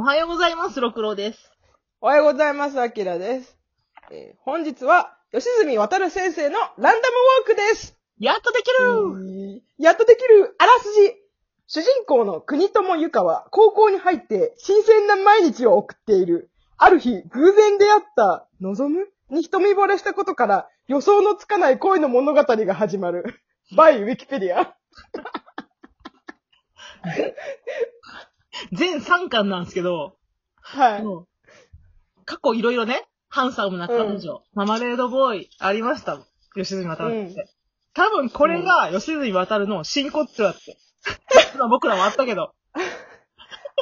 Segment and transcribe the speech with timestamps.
[0.00, 1.50] おはようございます、ろくろです。
[2.00, 3.58] おはようございます、あきらです。
[4.12, 7.96] えー本日は、吉住渡先生のランダムウォークです。
[8.16, 11.80] やっとできる、やっとできるあらすじ。
[11.80, 16.48] 主人公の国友ゆかは高校に入って新鮮な毎日を送っている。
[16.76, 23.24] ある日、偶然出会った、望むに一目惚れしたことから予想のつかない恋の物語が始まる。
[23.76, 24.76] バイウィキペディア。
[28.72, 30.16] 全3巻なんですけど、
[30.60, 31.02] はい。
[31.02, 31.28] もう
[32.24, 36.18] 過去いろいろね、ハンサムな彼女、ママレードボーイありました。
[36.54, 37.48] 吉住渡るって。
[37.94, 40.76] 多分これが吉住渡るの真骨頂だって。
[41.58, 42.54] ま あ僕らもあったけど。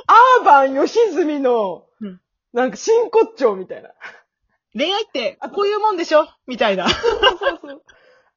[0.09, 2.21] アーバン吉住のうん、
[2.53, 3.91] なんか真骨頂みたいな。
[4.75, 6.29] 恋愛ってこういうもんでしょ？
[6.47, 6.89] みたいな。
[6.89, 7.83] そうそうそう。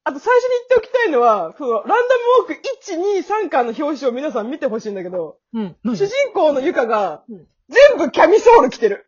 [0.04, 2.00] あと最初に言っておきたいのは、そのランダム
[2.40, 5.76] ウォーク1、2、3巻の表紙を皆さん見てほしいんだけど、うん。
[5.84, 9.06] 主人公のゆかがうん、全部キャミソール着てる。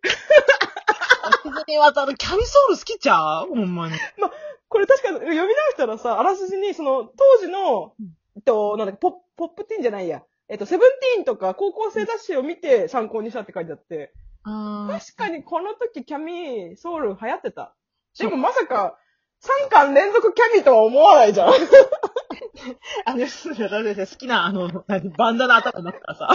[1.45, 3.49] 吉住渡るキャミソール好きちゃう？
[3.49, 3.95] ほんまに。
[4.69, 10.23] これ確か読み直したらさ、あらすじに、その、当時のうん、えっと、なんだっけ、ポッポップティーンじゃないや。
[10.49, 14.13] えっと、セブンティーンとか高校生雑誌を見て参考にしたって書いてあって、
[14.45, 17.75] 確かにこの時キャミソール流行ってた。
[18.19, 18.99] でもまさか、
[19.43, 21.53] 3巻連続キャミとは思わないじゃん。
[23.05, 26.29] あの、吉住渡る先生好きな、あの、何、バンダナ頭になったらさ。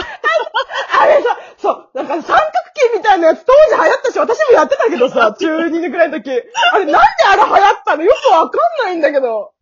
[1.00, 2.38] あれさ、そう、なんか三角
[2.74, 6.30] 形みたいなやつ当時流行ったし、私もやってたけどさ、 中2ぐらいの時。
[6.72, 6.98] あれなんで
[7.30, 8.02] あれ流行ったの？
[8.02, 9.52] よくわかんないんだけど。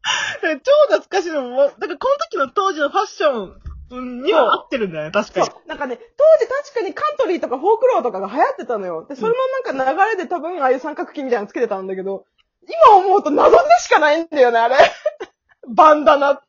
[0.43, 3.53] 超懐かしいのも、だからこの時の当時のファッショ
[4.01, 5.49] ンには合ってるんだよね、確かに。
[5.67, 9.07] なんかね、当時確かにカントリーとかフォークローとかが流行ってたのよ。
[9.09, 12.25] で、それのなんか流れで多分ああいう三角形みたいなのつけてたんだけど、
[12.69, 14.77] 今思うと謎でしかないんだよね、あれ。
[15.69, 16.43] バンダナ、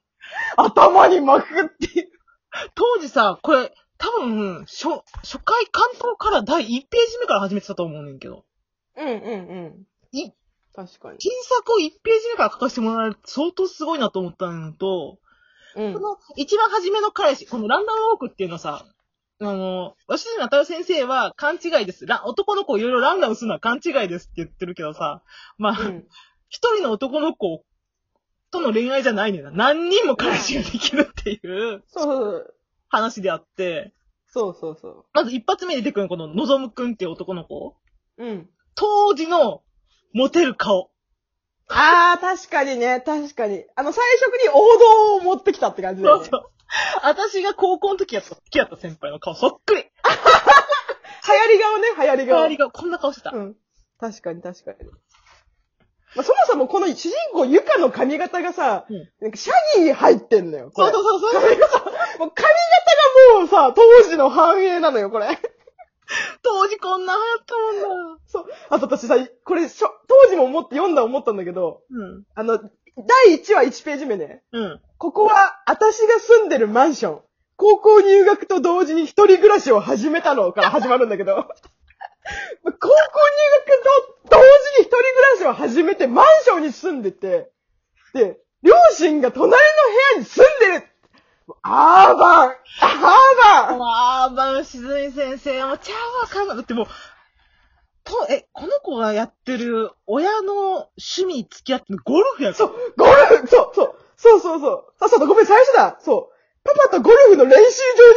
[0.55, 2.11] 頭に巻くっていう。
[2.75, 4.89] 当時さ、これ、多分、初、
[5.23, 8.45] 初回関東から第1ページ目から始めてたと思うねんけど。
[8.95, 9.87] うんうんうん。
[10.11, 10.31] い、
[10.73, 11.17] 確かに。
[11.19, 15.17] 新作を1ページ目から書かせてもらえる相当すごいなと思ったのと、
[15.75, 15.99] うんこ。
[15.99, 18.85] の一番初めの彼氏、このランダムウォークっていうのさ、
[19.39, 22.05] あの、吉住渡先生は勘違いです。
[22.05, 25.21] ラ男の子をいろいろランダムするのは勘違いですって言ってるけどさ、
[25.57, 26.07] まあ、うん
[26.49, 27.65] 一人の男の子
[28.51, 29.51] との恋愛じゃないねんな。
[29.51, 32.53] 何人も彼氏ができるっていうそうそう
[32.89, 33.93] 話であって、
[34.27, 34.57] そう。
[34.59, 37.75] そうそうまず一発目に出てくるこののぞむくんっていう男の子。
[38.17, 38.49] うん。
[38.75, 39.61] 当時の
[40.13, 40.89] モテる顔。
[41.69, 43.65] ああ、確かにね、確かに。
[43.75, 46.25] あの、最初に王道を持ってきたって感じだよね。
[46.25, 46.51] そうそう。
[47.03, 49.81] 私が高校の時やった、好きやった先輩の顔そっくり。
[49.83, 49.87] 流
[51.33, 52.37] 行り顔ね、流行り顔。
[52.39, 53.31] 周りがこんな顔してた。
[53.31, 53.55] うん。
[53.99, 54.77] 確かに確かに。
[56.15, 60.71] まあ、そもそもこの主人公ゆかの髪型がさ、うんなんかシャギー入ってんのよ。
[60.73, 61.41] これそうそうそうそう。
[61.41, 62.47] 髪型、もう髪型
[63.33, 65.27] がもうさ、当時の反映なのよ、これ。
[66.41, 68.21] 当時こんな流行ったもんだ。
[68.27, 68.45] そう。
[68.69, 72.23] あと私さ、これしょ、当時も思って読んだ思ったんだけど、うん。
[72.33, 74.43] あの、第1話1ページ目ね。
[74.53, 74.81] うん。
[74.97, 77.21] ここは、私が住んでるマンション。
[77.55, 81.35] 高校入学と同時に一人暮らしを始めたのから始まるんだけど。
[81.35, 82.93] 高校入
[83.65, 84.43] 学と同時
[84.79, 85.03] に一人暮
[85.33, 87.51] らしを始めてマンションに住んでて、
[88.13, 89.63] で、両親が隣の部
[90.15, 90.87] 屋に住んでる
[91.61, 96.57] アーバンアーバンああ、バンしずみ先生もちゃうわかんない。
[96.57, 96.87] だってもう、
[98.03, 104.85] と、え、この子がやってる親の趣味付き合ってるゴルフやそう、ゴルフそう、そう、そうそうそう。
[104.99, 105.97] あ、そうだ、ごめん、最初だ。
[106.01, 106.33] そう。
[106.63, 107.65] パパとゴルフの練習場に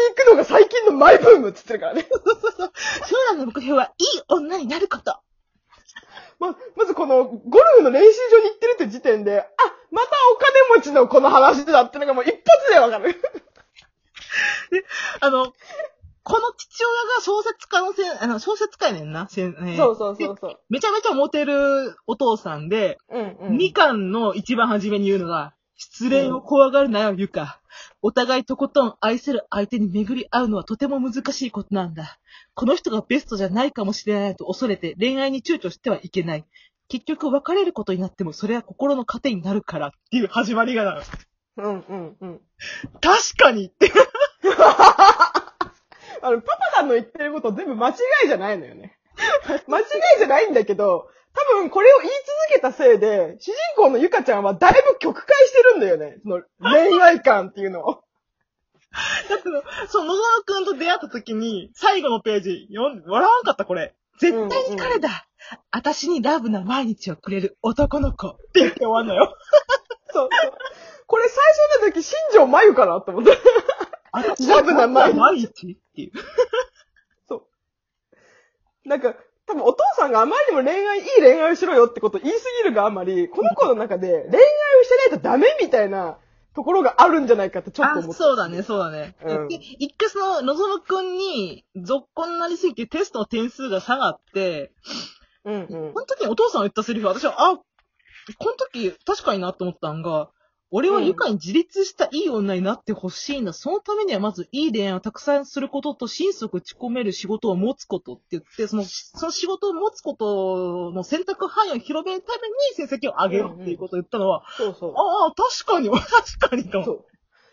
[0.09, 2.09] 行くのが最近のマイブームって言ってるからね。
[3.07, 5.21] 将来の目標はいい女になること。
[6.41, 9.47] ま、まずこの、ゴルフの練習場に行ってるって時点で、あ、
[9.91, 12.41] またお金持ちのこの話だってのがもう一発
[12.73, 13.15] でわかる。
[15.21, 15.53] あの、
[16.23, 19.29] この父親が小説家のせん、あの、小説家やねんな。
[19.29, 20.61] せんえーそうそうそうそう。
[20.71, 23.57] めちゃめちゃモテるお父さんで、うんうん。
[23.57, 27.59] みかんの一番初めに言うのが、失恋を怖がるなよ、ゆか。
[28.03, 32.19] お互いとことん愛せる相手に巡り合うのはとても難しいことなんだ。
[32.53, 36.45] この人がベストじゃないかもしれないと恐れて恋愛に躊躇してはいけない。
[36.89, 41.03] 結局別れることになってもそれは心の糧になるからっていう始まりがなの。
[41.57, 42.41] うんうんうん。
[43.01, 43.91] 確かにって。
[46.23, 47.93] あの、パパさんの言ってること全部間違
[48.27, 48.99] いじゃないのよね。
[49.67, 49.87] 間違い
[50.19, 52.11] じゃないんだけど、多分これを言い
[52.49, 56.19] 続けたせいで、主人公のゆかちゃんはだいぶ曲解してるんだよね。
[56.23, 58.03] その恋愛感っていうのを。
[59.29, 59.45] だって、
[59.89, 63.95] その野沢くんと出会った時に、最後のページ、読んで、笑わんかった、これ。
[64.19, 65.27] 絶対に彼だ。
[65.71, 69.35] 私にラブな毎日をくれる男の子って言って終わんのよ。
[70.13, 70.53] そうそう。
[71.07, 71.39] これ最
[71.79, 73.39] 初の時、新庄真由かなと思って。
[74.13, 76.13] 私 ラブな毎日毎日っていう。
[77.29, 77.49] そ
[78.85, 78.89] う。
[78.89, 79.15] なんか、
[79.51, 84.29] 多分お父さんがあまりにも恋愛、いい恋愛をしろよってことを言いすぎるがあまり、この子の中で恋愛を
[84.85, 86.19] してないとダメみたいな
[86.55, 88.15] ところがあるんじゃないかってちょっとあ思っ、た。
[88.15, 89.17] そうだね、そうだね。
[89.25, 94.73] うんで一回その、のぞむくんに、続行になりすぎてテストの点数が下がって、
[95.45, 96.01] うんうんこ。
[96.01, 97.65] の時にお父さんが言ったセリフ、私は、あ、こ
[98.45, 100.31] の時確かになと思ったんが、
[100.73, 103.53] 俺はゆかに自立したいい女になってほしいんだ。
[103.53, 114.95] そのためにはまずいい恋愛をたくさんすることと、心底打ち込める仕事を持つことって言って、その、その仕事を持つことの選択範囲を広めるために成績を上げろっていうことを言ったのは、そうそう。
[114.97, 116.85] ああ、確かに、確かにかも。
[116.85, 117.05] そう。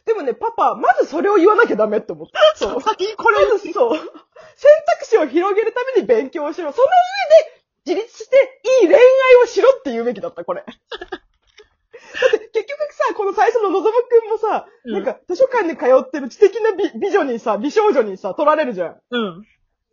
[0.06, 2.40] でもね、パパ、まずそれを言わなきゃダメって思った。
[2.56, 2.82] そう。
[2.82, 3.98] 先にこれまずそう。
[3.98, 4.06] 選
[5.00, 6.72] 択肢を広げるために勉強をしろ。
[6.72, 6.88] その
[7.86, 9.02] 上で自立していい恋愛
[9.44, 10.64] をしろって言うべきだった、これ。
[12.14, 18.98] だって結局さ、この最初ののぞむくんもさ、うんなんか図書館に通ってる知的な美美女にさ、美少女にさ、取られるじゃん。
[19.10, 19.46] うん。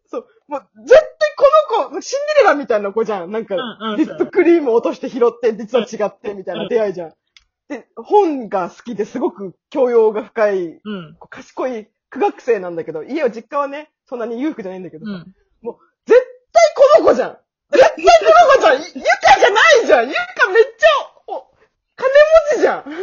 [0.06, 0.26] そう。
[0.48, 3.30] もう、絶対この子、シンデレラみたいな子じゃん。
[3.30, 7.12] なんか、うんうんリップクリーム落として拾って、実は違って、みたいな出会いじゃん。
[7.68, 11.16] で、本が好きですごく教養が深い、うん。
[11.18, 15.34] こう賢い苦学生なんだけど、家は実家はね、そんなに裕福じゃないんだけどさ、うん。
[16.06, 16.20] 絶
[16.52, 17.38] 対この子じゃん
[17.72, 21.13] 絶対この子じゃんゆゆかじゃないじゃんゆかめっちゃ、お、
[21.96, 22.08] 金
[22.52, 22.94] 持ちじゃん確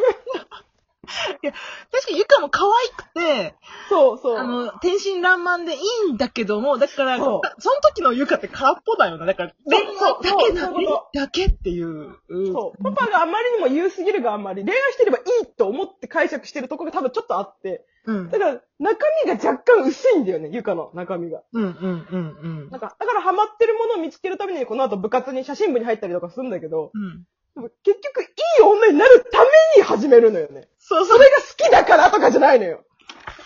[2.07, 3.55] かにゆかも可愛くて、
[3.89, 4.37] そうそう。
[4.37, 5.79] あの、天真爛漫でい
[6.09, 7.41] いんだけども、だから、その
[7.81, 9.25] 時のゆかって空っぽだよな。
[9.25, 12.15] だから、恋愛そうだけだそうそういうこだけっていう。
[12.53, 12.83] そう。
[12.83, 18.29] パパがあまりにも言うすぎるがあんまり、恋愛してればいいと思って解釈してるところが多分ちょっとあって、うん。
[18.29, 21.41] だから中身が若干薄いんだよね、ゆかの中身が。
[21.51, 22.79] うん、うん、うん、うんなん。
[22.79, 27.25] か、だからハマってるものを見つけるためにこの後部活に写真部に入ったりとかするんだけど、うん。
[27.55, 28.25] でも結局い
[28.59, 30.67] い女になるために始めるのよね。
[30.79, 32.83] そうそれが好きだからとかじゃないのよ。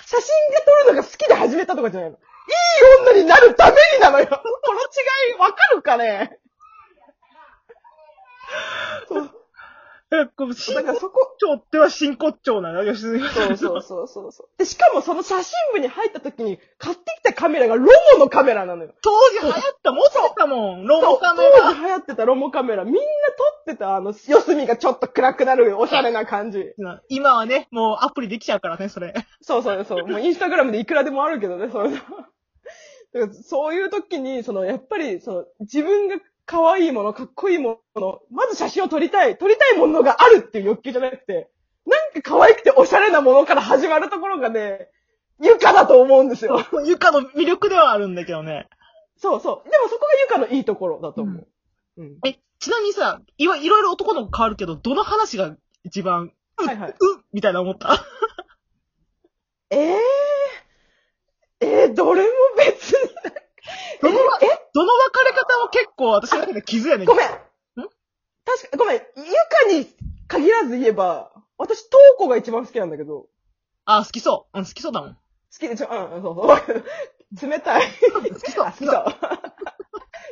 [0.05, 2.17] 写真が撮るのが好きで始めたとかじゃないの。
[2.17, 2.23] いい
[3.01, 4.27] 女になるためになのよ。
[4.27, 4.33] こ
[4.73, 6.39] の違いわかるかね？
[9.07, 9.44] そう。
[10.11, 14.49] え、こう、真骨だからそこ、頂っては真骨頂なのよ、吉住そうそうそうそうそう。
[14.57, 18.93] で、しかもその写真部に入った時に買ってきたカメラがロモのカメラなのよ。
[19.01, 21.69] 当時流行った、持ってたもん、ロそうボカメ当ラ。
[21.73, 22.83] 時流行ってたロモカメラ。
[22.85, 23.03] みんな撮
[23.61, 26.63] ってたあの、四隅がちょっと暗くなるおしゃれな感じ。
[27.09, 29.13] 今はね、もうアプリできちゃうからね、それ。
[29.41, 30.07] そうそうそう。
[30.07, 32.01] もうインスタグラムでいくらでもあるけどね、そういう
[33.43, 41.49] そういう時に、その、やっぱり、その、自分が可愛いもの、かっこいいもの、まず写真を撮りたい、撮りたいものがあるっていう欲求じゃなくて、
[41.85, 44.89] なんか可愛くておしゃれなものから始まるところがね、
[45.41, 46.59] ゆかだと思うんですよ。
[46.85, 48.67] ゆかの魅力ではあるんだけどね。
[49.17, 49.69] そうそう。
[49.69, 51.47] でもそこがゆかのいいところだと思う。
[51.97, 52.17] うん。
[52.25, 56.91] え、ちなみにさ、いわ、いろいろ男の子変わるけど、どの話が一番、はいはい。
[56.91, 56.95] う
[57.33, 57.97] みたいな思った？
[59.71, 59.77] え
[61.61, 62.27] えー、えー、どれも。
[64.11, 64.69] どの、え？
[64.73, 67.05] どの別れ方も結構私の中で傷やねん。
[67.05, 67.27] ごめん。
[67.27, 68.95] 確か、ごめん。
[68.95, 69.09] ゆか
[69.69, 69.87] に
[70.27, 73.27] 限らず言えば、私、トウコが一番好きなんだけど、好
[73.85, 74.59] あ、好きそう。
[74.59, 75.17] うん、好きそうだもん。
[75.57, 76.83] きでしょうん、そうそう。
[77.49, 77.83] 冷たい。
[78.11, 78.65] 好きそう。
[78.65, 79.05] あ好きそう。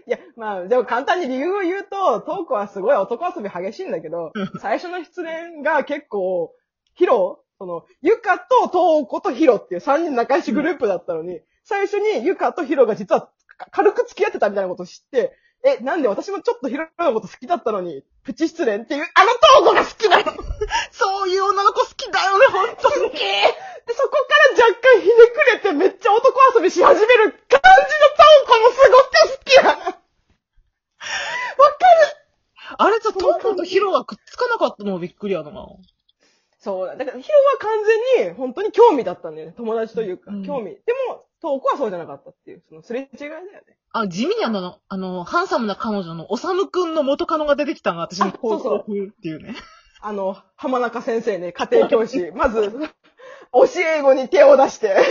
[0.08, 6.54] いや、まあ、でも簡単に理由を言うと、トウコはすごい男遊び激しいんだけどうん、最初の失恋が結構、
[6.96, 13.32] ヒロその、ユカとトウコとヒロっていう三人仲良しグループだったのに、最初にユカとヒロが実はか
[13.72, 20.34] 軽く付き合ってたみたいなことを知って、え、なんで私もちょっとヒロのこと好きだったのに、プチ失恋っていう、あのトウコが好きなの
[20.92, 23.12] そういう女の子好きだよね、ほんとに。
[23.12, 27.62] で、そこから若干ひねくれてめっちゃ男遊びし始める感じのト
[28.44, 29.70] ウコもすごく好きなの。
[29.70, 30.04] わかる
[32.78, 34.94] あれさ、トーコとヒロがくっつかなかったの？
[34.94, 35.52] もびっくりやな。
[36.60, 36.96] そうだ。
[36.96, 37.84] だからヒロは完
[38.18, 39.54] 全に本当に興味だったんだよね。
[39.56, 40.72] 友達というか、うん興味。
[40.72, 41.13] でも、
[41.44, 43.50] トウコはそうじゃなかったっていう、そのすれ違いだよね。
[43.92, 49.56] あ、地味にあの、あの、ハンサムな彼女のおさむくんの元カノが出てきたのが私にあそうそう興奮っていうね。
[50.02, 52.32] あの、浜中先生ね、家庭教師。
[52.34, 52.80] まず、教
[53.98, 54.96] え子に手を出して。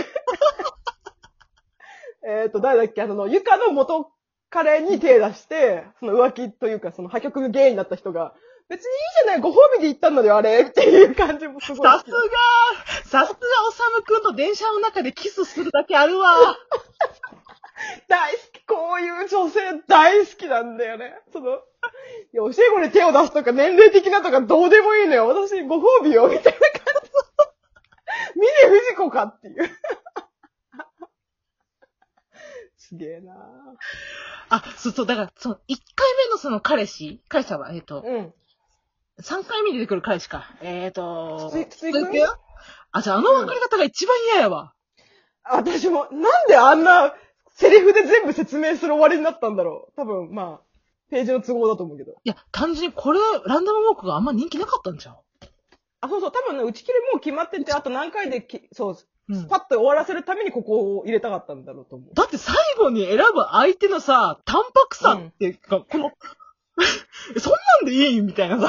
[2.27, 3.03] えっと、誰だっけ？
[3.03, 4.11] あの、ゆかの元
[4.49, 8.35] 彼に手出して、その浮気というか、その破局原因になった人が、
[8.69, 10.63] 別にいいじゃない、ご褒美で言ったんだよ、あれ？
[10.63, 11.91] っていう感じもすごい。
[11.91, 12.17] さすが
[13.13, 13.37] さすが
[13.69, 16.57] おさむくんと電車の中でキスするだけあるわ。
[18.09, 21.21] 大好き、こういう女性大好きなんだよね。
[21.31, 21.59] その、い
[22.33, 25.29] や、教え子に手を出すとか、年齢的なとかどうでもいいのよ。
[25.29, 27.11] 私、ご褒美よ、みたいな感じ。
[28.35, 29.71] 峰不二子かっていう。
[32.79, 33.35] すげえな
[34.49, 38.33] あ、そうそう、だから、その、1回目のその彼氏彼氏は、えっ、と、うん。
[39.21, 40.57] 3回目に出てくる彼氏か。
[40.63, 42.11] えっ、と、つくん？
[42.93, 44.75] あ、じゃああの別れ方が一番嫌やわ。
[45.45, 47.15] 私も、なんであんな、
[47.55, 49.93] セリフで全部説明する終わりになったんだろう。
[49.97, 50.61] 多分、まあ、
[51.11, 52.13] ページの都合だと思うけど。
[52.13, 55.17] いや、単純にこれ、ランダムウォークがあんま人気なかったんじゃん。
[56.01, 58.97] あ、そうそう、多分ね、打ち切りもう決まってて、あと何回でき、そう、
[59.29, 62.15] うんパッと終わらせるためにここを入れたかったんだろうと思う。
[62.15, 66.11] だって最後に選ぶ相手のさ、淡白さっていうか、この、
[67.39, 68.69] そんなんでいいみたいなさ。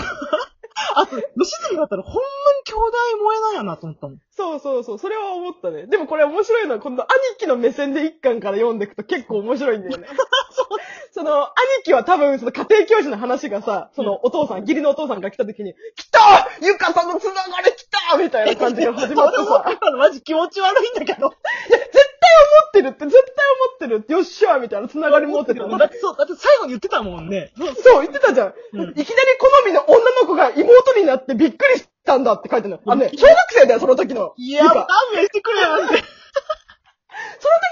[0.95, 2.25] あと、吉住だったらほんまに
[2.65, 4.19] 兄弟萌えなんやなと思ったもん。
[4.31, 5.87] そうそうそう、それは思ったね。
[5.87, 7.09] でもこれ面白いのは、今度兄
[7.39, 10.07] 貴の目線で一巻から読んでいくと結構面白いんだよね。
[10.51, 10.67] そ
[11.21, 21.29] の、兄貴は多分、その家庭教師の話がさ、そのお父さん、義理のお父さんが来た時に、来たゆかさんのつながり来たみたいな感じが始まって俺思っさ、てたのマジ気持ち悪いんだけど。
[21.69, 25.77] 絶対思ってるって、絶対思ってるって、よっしゃみたいなつながり持ってたの。
[25.77, 27.51] だってそう、だって最後に言ってたもんね。
[27.83, 28.53] そう言ってたじゃん。
[28.73, 29.05] うんいきなり
[29.39, 32.79] 好みの女の子が妹になってびっくりしたんだって書いてるの。
[32.85, 34.33] あのね、小学生だよ、その時の。
[34.37, 36.22] いや、勘弁してくれよって。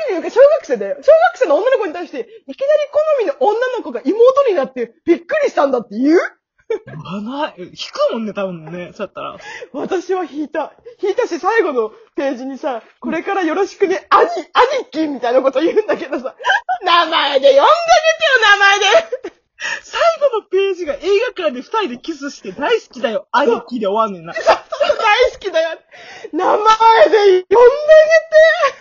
[0.10, 0.96] その時に小学生だよ。
[1.02, 2.56] 小学生の女の子に対して、いきなり
[2.92, 6.20] 好みの女の子が妹になってびっくりしたんだって言う？
[6.86, 7.56] 言わない。
[7.58, 8.94] 引くもんね、多分ね。
[8.96, 9.38] そうやったら。
[9.74, 10.72] 私は引いた。
[11.04, 16.34] 引いたし、最後のページにさ、これからよろしくね、兄、兄貴みたいなこと言うんだけどさ、
[16.84, 17.70] 名前で呼んであげてよ、
[18.52, 18.86] 名前で
[19.84, 21.00] 最後のページが映
[21.36, 24.34] 画館で二人でキスして大好きだよ、兄貴で終わんねんな。
[24.34, 24.40] 大
[25.34, 25.78] 好きだよ。
[26.32, 26.78] 名前で呼んで
[27.28, 27.44] あげ
[28.80, 28.81] て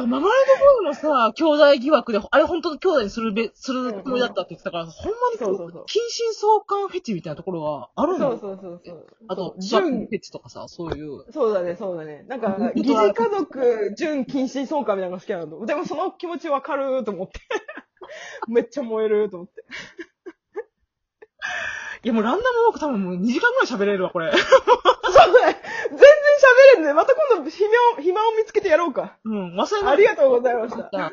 [0.00, 9.06] ら、名前の方のさ、兄弟疑惑で、あれ本当の兄弟にするべ、するつもりだったって言ってたから、ほんまにこそうそうそう近親相関フェチみたいなところがあるのそうそうそうそう。
[9.28, 11.24] あと、純純フェチとかさ、そういう。
[11.32, 12.24] そうだね、そうだね。
[12.28, 15.66] なんか疑似家族、純近親相関みたいなのが好きなの。
[15.66, 17.40] でもその気持ちわかると思って。
[18.48, 19.64] めっちゃ燃えると思って。
[22.04, 24.30] いや、もうランダムウォーク多分もう2時間ぐらい喋れるわ、これ。
[24.36, 24.42] そう
[25.32, 25.60] だね。
[25.90, 26.92] 全然喋れんね。
[26.94, 29.16] また今度暇を、暇を見つけてやろうか。
[29.24, 29.92] うん、忘れない。
[29.94, 30.84] ありがとうございました。
[30.84, 31.12] た。